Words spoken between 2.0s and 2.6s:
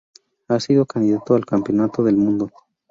del Mundo.